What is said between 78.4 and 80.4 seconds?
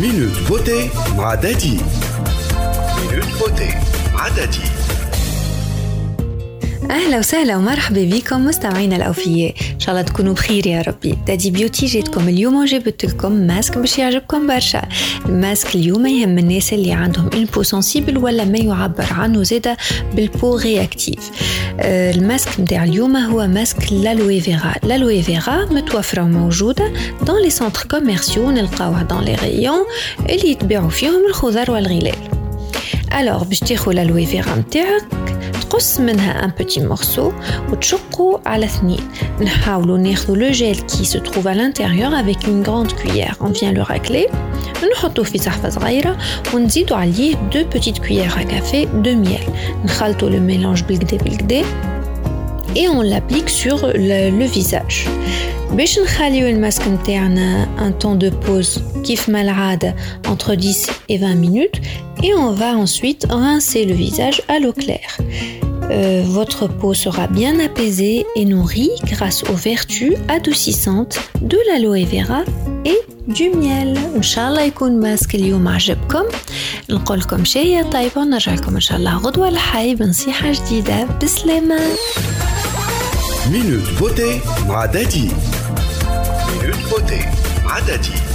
attention. Je vous remercie de votre attention. Je